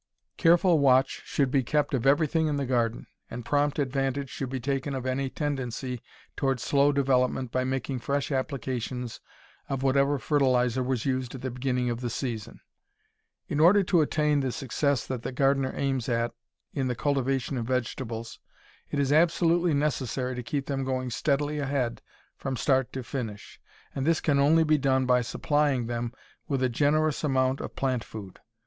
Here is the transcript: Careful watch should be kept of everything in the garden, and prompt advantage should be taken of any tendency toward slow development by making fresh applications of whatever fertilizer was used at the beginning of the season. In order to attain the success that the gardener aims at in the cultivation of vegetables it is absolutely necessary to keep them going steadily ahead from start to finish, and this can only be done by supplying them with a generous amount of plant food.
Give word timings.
Careful 0.35 0.79
watch 0.79 1.21
should 1.25 1.51
be 1.51 1.61
kept 1.61 1.93
of 1.93 2.07
everything 2.07 2.47
in 2.47 2.57
the 2.57 2.65
garden, 2.65 3.05
and 3.29 3.45
prompt 3.45 3.77
advantage 3.77 4.31
should 4.31 4.49
be 4.49 4.59
taken 4.59 4.95
of 4.95 5.05
any 5.05 5.29
tendency 5.29 6.01
toward 6.35 6.59
slow 6.59 6.91
development 6.91 7.51
by 7.51 7.63
making 7.63 7.99
fresh 7.99 8.31
applications 8.31 9.19
of 9.69 9.83
whatever 9.83 10.17
fertilizer 10.17 10.81
was 10.81 11.05
used 11.05 11.35
at 11.35 11.41
the 11.43 11.51
beginning 11.51 11.91
of 11.91 12.01
the 12.01 12.09
season. 12.09 12.61
In 13.47 13.59
order 13.59 13.83
to 13.83 14.01
attain 14.01 14.39
the 14.39 14.51
success 14.51 15.05
that 15.05 15.21
the 15.21 15.31
gardener 15.31 15.71
aims 15.77 16.09
at 16.09 16.33
in 16.73 16.87
the 16.87 16.95
cultivation 16.95 17.55
of 17.55 17.67
vegetables 17.67 18.39
it 18.89 18.97
is 18.97 19.11
absolutely 19.11 19.75
necessary 19.75 20.33
to 20.33 20.41
keep 20.41 20.65
them 20.65 20.83
going 20.83 21.11
steadily 21.11 21.59
ahead 21.59 22.01
from 22.39 22.57
start 22.57 22.91
to 22.93 23.03
finish, 23.03 23.61
and 23.93 24.07
this 24.07 24.19
can 24.19 24.39
only 24.39 24.63
be 24.63 24.79
done 24.79 25.05
by 25.05 25.21
supplying 25.21 25.85
them 25.85 26.11
with 26.47 26.63
a 26.63 26.69
generous 26.69 27.23
amount 27.23 27.61
of 27.61 27.75
plant 27.75 28.03
food. 28.03 28.39